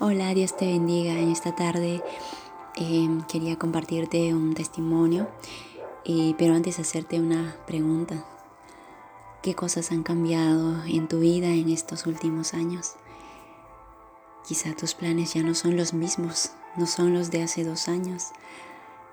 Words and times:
Hola, 0.00 0.34
Dios 0.34 0.56
te 0.56 0.66
bendiga. 0.66 1.12
En 1.12 1.30
esta 1.30 1.54
tarde 1.54 2.02
em, 2.74 3.22
quería 3.22 3.56
compartirte 3.56 4.34
un 4.34 4.52
testimonio, 4.52 5.28
pero 6.36 6.54
antes 6.54 6.80
hacerte 6.80 7.20
una 7.20 7.56
pregunta. 7.64 8.24
¿Qué 9.40 9.54
cosas 9.54 9.92
han 9.92 10.02
cambiado 10.02 10.82
en 10.86 11.06
tu 11.06 11.20
vida 11.20 11.46
en 11.46 11.68
estos 11.68 12.06
últimos 12.06 12.54
años? 12.54 12.96
Quizá 14.44 14.74
tus 14.74 14.94
planes 14.94 15.34
ya 15.34 15.44
no 15.44 15.54
son 15.54 15.76
los 15.76 15.94
mismos, 15.94 16.50
no 16.76 16.88
son 16.88 17.14
los 17.14 17.30
de 17.30 17.44
hace 17.44 17.62
dos 17.62 17.86
años. 17.86 18.32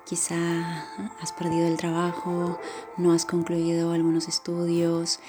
Quizá 0.08 0.88
has 1.22 1.32
perdido 1.32 1.68
el 1.68 1.78
trabajo, 1.78 2.60
no 2.98 3.14
has 3.14 3.26
concluido 3.26 3.92
algunos 3.92 4.28
estudios, 4.28 5.20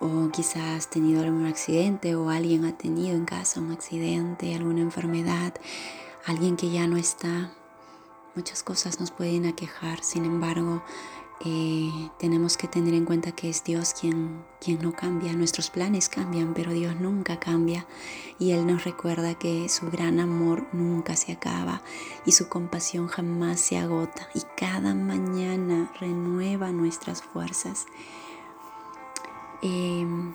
o 0.00 0.30
quizás 0.30 0.76
has 0.76 0.90
tenido 0.90 1.22
algún 1.22 1.46
accidente 1.46 2.14
o 2.16 2.28
alguien 2.28 2.64
ha 2.64 2.76
tenido 2.76 3.16
en 3.16 3.24
casa 3.24 3.60
un 3.60 3.72
accidente, 3.72 4.54
alguna 4.54 4.80
enfermedad, 4.80 5.54
alguien 6.24 6.56
que 6.56 6.70
ya 6.70 6.86
no 6.86 6.96
está. 6.96 7.52
Muchas 8.34 8.62
cosas 8.62 9.00
nos 9.00 9.10
pueden 9.10 9.46
aquejar, 9.46 10.02
sin 10.02 10.24
embargo, 10.24 10.82
eh, 11.44 12.10
tenemos 12.18 12.56
que 12.56 12.66
tener 12.66 12.94
en 12.94 13.04
cuenta 13.04 13.32
que 13.32 13.50
es 13.50 13.62
Dios 13.62 13.94
quien, 13.98 14.42
quien 14.60 14.80
no 14.80 14.92
cambia. 14.92 15.32
Nuestros 15.34 15.70
planes 15.70 16.08
cambian, 16.08 16.54
pero 16.54 16.72
Dios 16.72 16.96
nunca 16.98 17.38
cambia. 17.38 17.86
Y 18.38 18.52
Él 18.52 18.66
nos 18.66 18.84
recuerda 18.84 19.34
que 19.34 19.68
su 19.68 19.90
gran 19.90 20.18
amor 20.18 20.66
nunca 20.72 21.14
se 21.14 21.32
acaba 21.32 21.82
y 22.24 22.32
su 22.32 22.48
compasión 22.48 23.08
jamás 23.08 23.60
se 23.60 23.76
agota. 23.76 24.28
Y 24.34 24.40
cada 24.56 24.94
mañana 24.94 25.92
renueva 26.00 26.72
nuestras 26.72 27.22
fuerzas. 27.22 27.86
Em, 29.62 30.34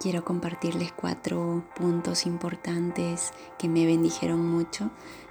quiero 0.00 0.24
compartirles 0.24 0.92
cuatro 0.92 1.62
puntos 1.76 2.26
importantes 2.26 3.32
que 3.56 3.68
me 3.68 3.86
bendijeron 3.86 4.44
mucho 4.44 4.90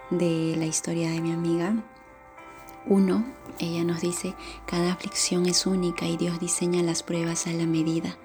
de 0.10 0.56
la 0.58 0.66
historia 0.66 1.12
de 1.12 1.20
mi 1.20 1.34
amiga. 1.34 1.76
Uno, 2.86 3.26
ella 3.60 3.84
nos 3.84 4.00
dice, 4.02 4.34
cada 4.66 4.94
aflicción 4.94 5.46
es 5.46 5.66
única 5.66 6.08
y 6.08 6.16
Dios 6.16 6.40
diseña 6.40 6.82
las 6.84 7.04
pruebas 7.04 7.48
a 7.48 7.52
la 7.52 7.66
medida. 7.66 8.18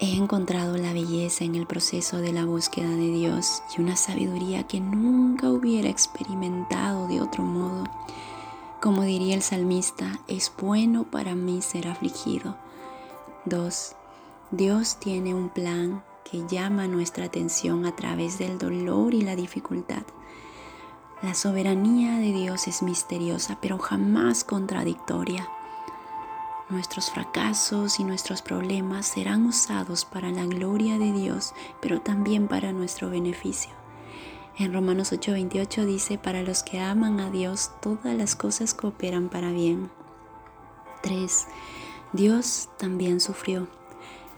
He 0.00 0.16
encontrado 0.16 0.76
la 0.76 0.92
belleza 0.92 1.44
en 1.44 1.54
el 1.54 1.66
proceso 1.66 2.18
de 2.18 2.32
la 2.32 2.46
búsqueda 2.46 2.88
de 2.88 3.10
Dios 3.10 3.62
y 3.76 3.80
una 3.80 3.96
sabiduría 3.96 4.66
que 4.66 4.80
nunca 4.80 5.50
hubiera 5.50 5.88
experimentado 5.88 7.06
de 7.06 7.20
otro 7.20 7.44
modo. 7.44 7.84
Como 8.80 9.02
diría 9.02 9.34
el 9.34 9.42
salmista, 9.42 10.20
es 10.26 10.52
bueno 10.58 11.04
para 11.04 11.34
mí 11.34 11.62
ser 11.62 11.86
afligido 11.86 12.56
2. 13.46 13.96
Dios 14.52 14.96
tiene 14.98 15.34
un 15.34 15.50
plan 15.50 16.02
que 16.24 16.46
llama 16.46 16.86
nuestra 16.86 17.26
atención 17.26 17.84
a 17.84 17.94
través 17.94 18.38
del 18.38 18.56
dolor 18.56 19.12
y 19.12 19.20
la 19.20 19.36
dificultad. 19.36 20.02
La 21.22 21.34
soberanía 21.34 22.16
de 22.16 22.32
Dios 22.32 22.66
es 22.68 22.82
misteriosa, 22.82 23.58
pero 23.60 23.78
jamás 23.78 24.44
contradictoria. 24.44 25.46
Nuestros 26.70 27.10
fracasos 27.10 28.00
y 28.00 28.04
nuestros 28.04 28.40
problemas 28.40 29.06
serán 29.06 29.44
usados 29.44 30.06
para 30.06 30.30
la 30.30 30.46
gloria 30.46 30.98
de 30.98 31.12
Dios, 31.12 31.52
pero 31.82 32.00
también 32.00 32.48
para 32.48 32.72
nuestro 32.72 33.10
beneficio. 33.10 33.72
En 34.56 34.72
Romanos 34.72 35.12
8:28 35.12 35.84
dice, 35.84 36.16
para 36.16 36.42
los 36.42 36.62
que 36.62 36.80
aman 36.80 37.20
a 37.20 37.30
Dios, 37.30 37.72
todas 37.82 38.14
las 38.16 38.36
cosas 38.36 38.72
cooperan 38.72 39.28
para 39.28 39.50
bien. 39.50 39.90
3. 41.02 41.46
Dios 42.14 42.68
también 42.78 43.18
sufrió. 43.18 43.66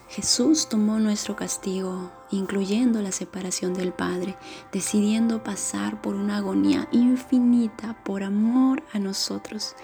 Jesús 0.09 0.67
tomó 0.71 0.99
nuestro 0.99 1.37
castigo, 1.37 2.11
incluyendo 2.31 3.03
la 3.03 3.13
separación 3.13 3.75
del 3.75 3.93
Padre, 3.93 4.35
decidiendo 4.73 5.45
pasar 5.45 6.01
por 6.01 6.15
una 6.15 6.39
agonía 6.39 6.89
infinita 6.91 7.95
por 8.03 8.23
amor 8.23 8.83
a 8.95 8.99
nosotros. 8.99 9.77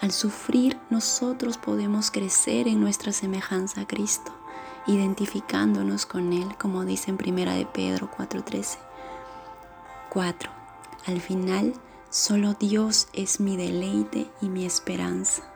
Al 0.00 0.12
sufrir, 0.12 0.78
nosotros 0.88 1.58
podemos 1.58 2.12
crecer 2.12 2.68
en 2.68 2.80
nuestra 2.80 3.10
semejanza 3.10 3.80
a 3.80 3.86
Cristo, 3.88 4.32
identificándonos 4.86 6.06
con 6.06 6.32
Él, 6.32 6.56
como 6.58 6.84
dice 6.84 7.10
en 7.10 7.18
1 7.20 7.56
de 7.56 7.66
Pedro 7.66 8.08
4:13. 8.16 8.78
4. 10.10 10.50
Al 11.06 11.20
final, 11.20 11.74
solo 12.08 12.54
Dios 12.54 13.08
es 13.14 13.40
mi 13.40 13.56
deleite 13.56 14.30
y 14.40 14.48
mi 14.48 14.64
esperanza 14.64 15.55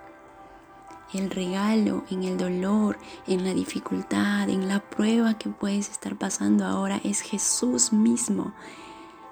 el 1.12 1.30
regalo, 1.30 2.04
en 2.10 2.24
el 2.24 2.36
dolor, 2.36 2.98
en 3.26 3.44
la 3.44 3.52
dificultad, 3.52 4.48
en 4.48 4.68
la 4.68 4.80
prueba 4.80 5.34
que 5.34 5.48
puedes 5.48 5.90
estar 5.90 6.16
pasando 6.16 6.64
ahora 6.64 7.00
es 7.04 7.20
Jesús 7.20 7.92
mismo. 7.92 8.52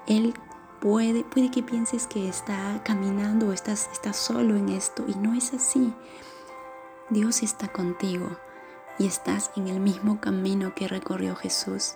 Él 0.06 0.34
puede, 0.80 1.24
puede 1.24 1.50
que 1.50 1.62
pienses 1.62 2.06
que 2.06 2.28
está 2.28 2.82
caminando 2.84 3.48
o 3.48 3.52
estás, 3.52 3.88
estás 3.92 4.16
solo 4.16 4.56
en 4.56 4.68
esto 4.70 5.04
y 5.06 5.14
no 5.14 5.34
es 5.34 5.54
así. 5.54 5.92
Dios 7.10 7.42
está 7.42 7.68
contigo 7.68 8.36
y 8.98 9.06
estás 9.06 9.50
en 9.56 9.68
el 9.68 9.80
mismo 9.80 10.20
camino 10.20 10.74
que 10.74 10.88
recorrió 10.88 11.36
Jesús. 11.36 11.94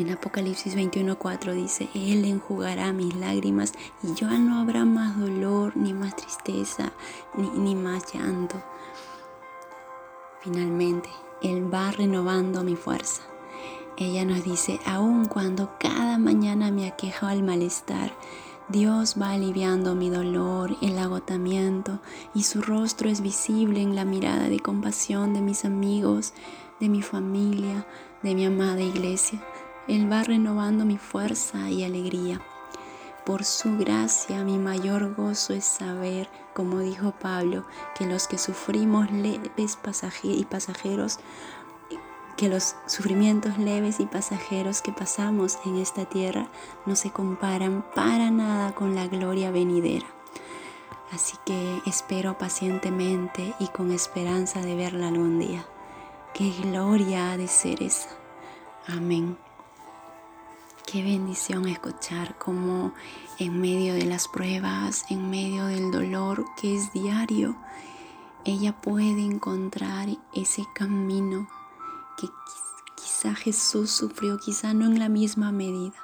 En 0.00 0.08
Apocalipsis 0.08 0.74
21:4 0.76 1.52
dice, 1.52 1.90
Él 1.94 2.24
enjugará 2.24 2.90
mis 2.90 3.14
lágrimas 3.16 3.74
y 4.02 4.14
ya 4.14 4.30
no 4.38 4.58
habrá 4.58 4.86
más 4.86 5.20
dolor, 5.20 5.76
ni 5.76 5.92
más 5.92 6.16
tristeza, 6.16 6.94
ni, 7.36 7.50
ni 7.50 7.74
más 7.74 8.10
llanto. 8.14 8.56
Finalmente, 10.40 11.10
Él 11.42 11.70
va 11.70 11.90
renovando 11.90 12.64
mi 12.64 12.76
fuerza. 12.76 13.20
Ella 13.98 14.24
nos 14.24 14.42
dice, 14.42 14.80
aun 14.86 15.26
cuando 15.26 15.72
cada 15.78 16.16
mañana 16.16 16.70
me 16.70 16.88
aqueja 16.88 17.34
el 17.34 17.42
malestar, 17.42 18.10
Dios 18.70 19.16
va 19.20 19.32
aliviando 19.32 19.94
mi 19.94 20.08
dolor, 20.08 20.78
el 20.80 20.98
agotamiento, 20.98 22.00
y 22.32 22.44
su 22.44 22.62
rostro 22.62 23.10
es 23.10 23.20
visible 23.20 23.82
en 23.82 23.94
la 23.94 24.06
mirada 24.06 24.48
de 24.48 24.60
compasión 24.60 25.34
de 25.34 25.42
mis 25.42 25.66
amigos, 25.66 26.32
de 26.80 26.88
mi 26.88 27.02
familia, 27.02 27.86
de 28.22 28.34
mi 28.34 28.46
amada 28.46 28.80
iglesia. 28.80 29.42
Él 29.88 30.10
va 30.10 30.22
renovando 30.22 30.84
mi 30.84 30.98
fuerza 30.98 31.70
y 31.70 31.84
alegría. 31.84 32.40
Por 33.24 33.44
su 33.44 33.76
gracia 33.76 34.44
mi 34.44 34.58
mayor 34.58 35.14
gozo 35.14 35.52
es 35.52 35.64
saber, 35.64 36.28
como 36.54 36.80
dijo 36.80 37.12
Pablo, 37.12 37.64
que 37.94 38.06
los 38.06 38.26
que 38.26 38.38
sufrimos 38.38 39.10
leves 39.10 39.78
y 40.24 40.44
pasajeros, 40.44 41.18
que 42.36 42.48
los 42.48 42.76
sufrimientos 42.86 43.58
leves 43.58 44.00
y 44.00 44.06
pasajeros 44.06 44.80
que 44.80 44.92
pasamos 44.92 45.58
en 45.66 45.76
esta 45.76 46.06
tierra 46.06 46.48
no 46.86 46.96
se 46.96 47.10
comparan 47.10 47.84
para 47.94 48.30
nada 48.30 48.74
con 48.74 48.94
la 48.94 49.06
gloria 49.06 49.50
venidera. 49.50 50.06
Así 51.12 51.36
que 51.44 51.82
espero 51.86 52.38
pacientemente 52.38 53.54
y 53.58 53.68
con 53.68 53.90
esperanza 53.90 54.60
de 54.60 54.76
verla 54.76 55.08
algún 55.08 55.38
día. 55.38 55.66
Qué 56.32 56.52
gloria 56.62 57.32
ha 57.32 57.36
de 57.36 57.48
ser 57.48 57.82
esa. 57.82 58.08
Amén. 58.86 59.36
Qué 60.90 61.04
bendición 61.04 61.68
escuchar 61.68 62.36
cómo 62.36 62.92
en 63.38 63.60
medio 63.60 63.94
de 63.94 64.06
las 64.06 64.26
pruebas, 64.26 65.04
en 65.08 65.30
medio 65.30 65.66
del 65.66 65.92
dolor 65.92 66.44
que 66.60 66.74
es 66.74 66.92
diario, 66.92 67.54
ella 68.44 68.72
puede 68.72 69.24
encontrar 69.24 70.08
ese 70.34 70.66
camino 70.74 71.48
que 72.18 72.26
quizá 72.96 73.36
Jesús 73.36 73.92
sufrió, 73.92 74.36
quizá 74.38 74.74
no 74.74 74.86
en 74.86 74.98
la 74.98 75.08
misma 75.08 75.52
medida, 75.52 75.94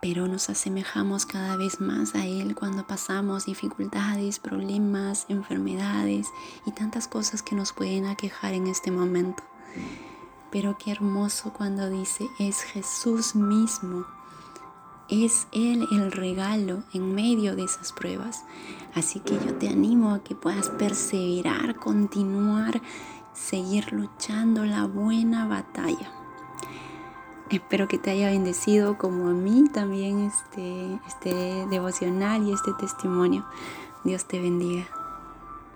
pero 0.00 0.28
nos 0.28 0.48
asemejamos 0.48 1.26
cada 1.26 1.56
vez 1.56 1.80
más 1.80 2.14
a 2.14 2.24
Él 2.24 2.54
cuando 2.54 2.86
pasamos 2.86 3.46
dificultades, 3.46 4.38
problemas, 4.38 5.26
enfermedades 5.28 6.28
y 6.64 6.70
tantas 6.70 7.08
cosas 7.08 7.42
que 7.42 7.56
nos 7.56 7.72
pueden 7.72 8.06
aquejar 8.06 8.54
en 8.54 8.68
este 8.68 8.92
momento. 8.92 9.42
Pero 10.52 10.76
qué 10.76 10.92
hermoso 10.92 11.52
cuando 11.52 11.88
dice, 11.88 12.28
es 12.38 12.60
Jesús 12.60 13.34
mismo. 13.34 14.04
Es 15.08 15.46
Él 15.50 15.88
el 15.90 16.12
regalo 16.12 16.82
en 16.92 17.14
medio 17.14 17.56
de 17.56 17.64
esas 17.64 17.92
pruebas. 17.92 18.44
Así 18.94 19.20
que 19.20 19.34
yo 19.34 19.54
te 19.54 19.68
animo 19.68 20.14
a 20.14 20.22
que 20.22 20.34
puedas 20.34 20.68
perseverar, 20.68 21.76
continuar, 21.76 22.82
seguir 23.32 23.92
luchando 23.94 24.66
la 24.66 24.84
buena 24.84 25.48
batalla. 25.48 26.12
Espero 27.50 27.88
que 27.88 27.98
te 27.98 28.10
haya 28.10 28.30
bendecido 28.30 28.98
como 28.98 29.28
a 29.28 29.32
mí 29.32 29.64
también 29.72 30.20
este, 30.20 31.00
este 31.06 31.66
devocional 31.70 32.46
y 32.46 32.52
este 32.52 32.72
testimonio. 32.74 33.46
Dios 34.04 34.26
te 34.26 34.40
bendiga. 34.40 35.01